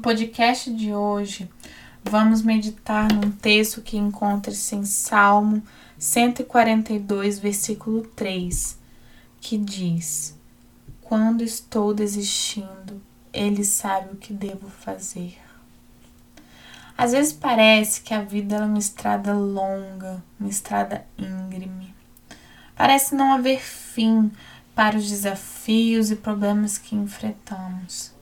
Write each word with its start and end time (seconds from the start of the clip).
podcast 0.00 0.72
de 0.72 0.94
hoje, 0.94 1.48
vamos 2.02 2.40
meditar 2.40 3.12
num 3.12 3.30
texto 3.30 3.82
que 3.82 3.98
encontra-se 3.98 4.74
em 4.74 4.84
Salmo 4.84 5.62
142, 5.98 7.38
versículo 7.38 8.02
3, 8.16 8.78
que 9.40 9.58
diz: 9.58 10.34
Quando 11.02 11.42
estou 11.42 11.92
desistindo, 11.92 13.00
Ele 13.30 13.62
sabe 13.62 14.14
o 14.14 14.16
que 14.16 14.32
devo 14.32 14.70
fazer. 14.70 15.38
Às 16.96 17.12
vezes 17.12 17.32
parece 17.32 18.00
que 18.00 18.14
a 18.14 18.22
vida 18.22 18.56
é 18.56 18.64
uma 18.64 18.78
estrada 18.78 19.34
longa, 19.34 20.22
uma 20.38 20.48
estrada 20.48 21.06
íngreme. 21.18 21.94
Parece 22.74 23.14
não 23.14 23.34
haver 23.34 23.60
fim 23.60 24.30
para 24.74 24.96
os 24.96 25.08
desafios 25.08 26.10
e 26.10 26.16
problemas 26.16 26.78
que 26.78 26.96
enfrentamos. 26.96 28.18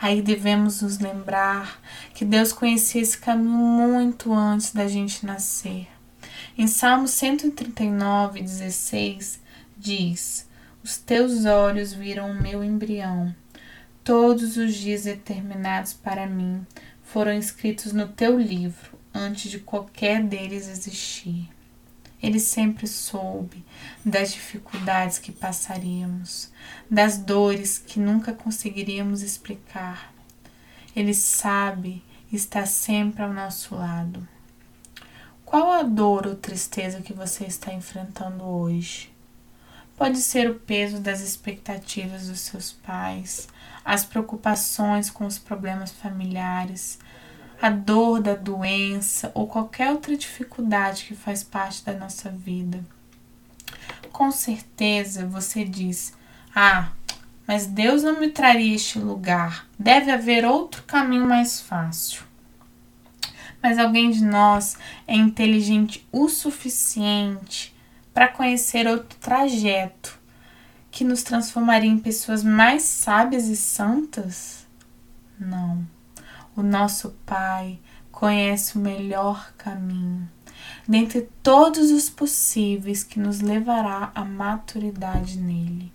Aí 0.00 0.22
devemos 0.22 0.82
nos 0.82 0.98
lembrar 0.98 1.80
que 2.14 2.24
Deus 2.24 2.52
conhecia 2.52 3.02
esse 3.02 3.18
caminho 3.18 3.50
muito 3.50 4.32
antes 4.32 4.72
da 4.72 4.86
gente 4.88 5.24
nascer. 5.24 5.88
Em 6.56 6.66
Salmo 6.66 7.08
139, 7.08 8.40
16, 8.40 9.40
diz: 9.76 10.48
Os 10.82 10.98
teus 10.98 11.44
olhos 11.44 11.92
viram 11.92 12.30
o 12.30 12.40
meu 12.40 12.62
embrião. 12.62 13.34
Todos 14.02 14.56
os 14.56 14.74
dias 14.74 15.04
determinados 15.04 15.94
para 15.94 16.26
mim 16.26 16.66
foram 17.02 17.32
escritos 17.32 17.92
no 17.92 18.08
teu 18.08 18.38
livro 18.38 18.98
antes 19.14 19.50
de 19.50 19.60
qualquer 19.60 20.22
deles 20.22 20.68
existir. 20.68 21.48
Ele 22.24 22.40
sempre 22.40 22.86
soube 22.86 23.62
das 24.02 24.32
dificuldades 24.32 25.18
que 25.18 25.30
passaríamos, 25.30 26.50
das 26.90 27.18
dores 27.18 27.76
que 27.76 28.00
nunca 28.00 28.32
conseguiríamos 28.32 29.20
explicar. 29.20 30.10
Ele 30.96 31.12
sabe 31.12 32.02
e 32.32 32.36
está 32.36 32.64
sempre 32.64 33.22
ao 33.22 33.30
nosso 33.30 33.74
lado. 33.74 34.26
Qual 35.44 35.70
a 35.70 35.82
dor 35.82 36.26
ou 36.26 36.34
tristeza 36.34 37.02
que 37.02 37.12
você 37.12 37.44
está 37.44 37.74
enfrentando 37.74 38.42
hoje? 38.42 39.12
Pode 39.94 40.16
ser 40.18 40.50
o 40.50 40.54
peso 40.54 41.00
das 41.00 41.20
expectativas 41.20 42.26
dos 42.28 42.40
seus 42.40 42.72
pais, 42.72 43.48
as 43.84 44.02
preocupações 44.02 45.10
com 45.10 45.26
os 45.26 45.38
problemas 45.38 45.90
familiares, 45.90 46.98
a 47.64 47.70
dor 47.70 48.20
da 48.20 48.34
doença 48.34 49.32
ou 49.32 49.46
qualquer 49.46 49.90
outra 49.90 50.14
dificuldade 50.14 51.04
que 51.04 51.14
faz 51.14 51.42
parte 51.42 51.82
da 51.82 51.94
nossa 51.94 52.28
vida. 52.28 52.84
Com 54.12 54.30
certeza 54.30 55.24
você 55.24 55.64
diz: 55.64 56.12
Ah, 56.54 56.90
mas 57.46 57.64
Deus 57.64 58.02
não 58.02 58.20
me 58.20 58.28
traria 58.28 58.74
este 58.74 58.98
lugar. 58.98 59.66
Deve 59.78 60.10
haver 60.10 60.44
outro 60.44 60.82
caminho 60.82 61.26
mais 61.26 61.58
fácil. 61.58 62.24
Mas 63.62 63.78
alguém 63.78 64.10
de 64.10 64.22
nós 64.22 64.76
é 65.08 65.16
inteligente 65.16 66.06
o 66.12 66.28
suficiente 66.28 67.74
para 68.12 68.28
conhecer 68.28 68.86
outro 68.86 69.18
trajeto 69.18 70.20
que 70.90 71.02
nos 71.02 71.22
transformaria 71.22 71.90
em 71.90 71.98
pessoas 71.98 72.44
mais 72.44 72.82
sábias 72.82 73.46
e 73.46 73.56
santas? 73.56 74.66
Não. 75.40 75.93
O 76.56 76.62
nosso 76.62 77.10
Pai 77.26 77.80
conhece 78.12 78.78
o 78.78 78.80
melhor 78.80 79.52
caminho, 79.58 80.28
dentre 80.86 81.28
todos 81.42 81.90
os 81.90 82.08
possíveis 82.08 83.02
que 83.02 83.18
nos 83.18 83.40
levará 83.40 84.12
à 84.14 84.24
maturidade 84.24 85.36
nele. 85.36 85.92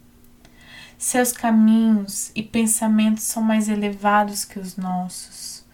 Seus 0.98 1.32
caminhos 1.32 2.30
e 2.36 2.44
pensamentos 2.44 3.24
são 3.24 3.42
mais 3.42 3.70
elevados 3.70 4.44
que 4.44 4.60
os 4.60 4.76
nossos. 4.76 5.66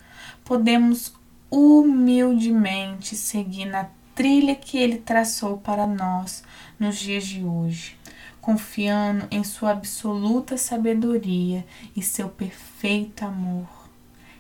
Podemos 0.43 1.11
humildemente 1.49 3.15
seguir 3.15 3.65
na 3.65 3.87
trilha 4.13 4.55
que 4.55 4.77
ele 4.77 4.99
traçou 4.99 5.57
para 5.57 5.87
nós 5.87 6.43
nos 6.79 6.97
dias 6.97 7.25
de 7.25 7.43
hoje, 7.43 7.97
confiando 8.39 9.27
em 9.31 9.43
sua 9.43 9.71
absoluta 9.71 10.57
sabedoria 10.57 11.65
e 11.95 12.03
seu 12.03 12.29
perfeito 12.29 13.25
amor. 13.25 13.74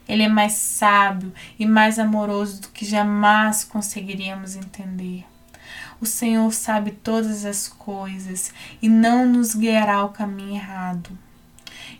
Ele 0.07 0.23
é 0.23 0.29
mais 0.29 0.53
sábio 0.53 1.33
e 1.57 1.65
mais 1.65 1.97
amoroso 1.97 2.61
do 2.61 2.69
que 2.69 2.85
jamais 2.85 3.63
conseguiríamos 3.63 4.55
entender. 4.55 5.25
O 5.99 6.05
Senhor 6.05 6.51
sabe 6.53 6.91
todas 6.91 7.45
as 7.45 7.67
coisas 7.67 8.53
e 8.81 8.89
não 8.89 9.25
nos 9.25 9.55
guiará 9.55 9.95
ao 9.95 10.09
caminho 10.09 10.55
errado. 10.55 11.17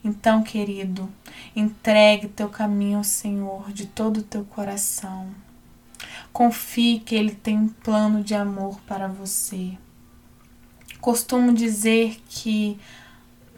Então, 0.03 0.43
querido, 0.43 1.09
entregue 1.55 2.27
teu 2.27 2.49
caminho 2.49 2.99
ao 2.99 3.03
Senhor 3.03 3.71
de 3.71 3.87
todo 3.87 4.17
o 4.17 4.23
teu 4.23 4.43
coração. 4.45 5.29
Confie 6.31 6.99
que 6.99 7.15
Ele 7.15 7.31
tem 7.31 7.57
um 7.57 7.69
plano 7.69 8.23
de 8.23 8.35
amor 8.35 8.79
para 8.81 9.07
você. 9.07 9.77
Costumo 10.99 11.53
dizer 11.53 12.21
que 12.27 12.79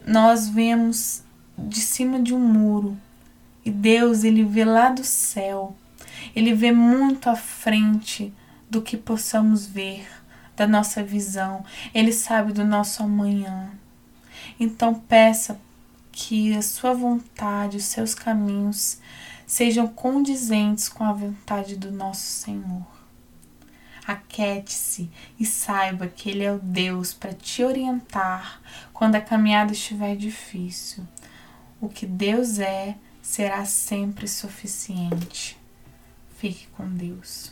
nós 0.06 0.48
vemos 0.48 1.24
de 1.58 1.82
cima 1.82 2.22
de 2.22 2.34
um 2.34 2.40
muro 2.40 2.98
e 3.68 3.70
Deus, 3.70 4.24
ele 4.24 4.46
vê 4.46 4.64
lá 4.64 4.90
do 4.90 5.04
céu. 5.04 5.76
Ele 6.34 6.54
vê 6.54 6.72
muito 6.72 7.30
à 7.30 7.36
frente 7.36 8.34
do 8.70 8.82
que 8.82 8.96
possamos 8.96 9.66
ver, 9.66 10.08
da 10.56 10.66
nossa 10.66 11.04
visão. 11.04 11.66
Ele 11.94 12.14
sabe 12.14 12.54
do 12.54 12.64
nosso 12.64 13.04
amanhã. 13.04 13.70
Então 14.58 14.94
peça 14.94 15.60
que 16.14 16.56
a 16.56 16.62
sua 16.62 16.94
vontade, 16.94 17.76
os 17.76 17.84
seus 17.84 18.16
caminhos 18.16 19.00
sejam 19.46 19.86
condizentes 19.86 20.88
com 20.88 21.04
a 21.04 21.12
vontade 21.12 21.76
do 21.76 21.92
nosso 21.92 22.24
Senhor. 22.24 22.88
Aquete-se 24.08 25.10
e 25.38 25.46
saiba 25.46 26.08
que 26.08 26.30
Ele 26.30 26.46
é 26.46 26.54
o 26.54 26.60
Deus 26.60 27.14
para 27.14 27.34
te 27.34 27.66
orientar 27.66 28.62
quando 28.94 29.16
a 29.16 29.22
caminhada 29.22 29.74
estiver 29.74 30.16
difícil. 30.16 31.06
O 31.82 31.90
que 31.90 32.06
Deus 32.06 32.60
é 32.60 32.96
será 33.28 33.66
sempre 33.66 34.26
suficiente. 34.26 35.58
Fique 36.40 36.68
com 36.68 36.88
Deus. 36.90 37.52